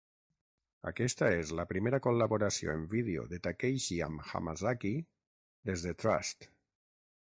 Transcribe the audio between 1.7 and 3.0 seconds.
primera col·laboració en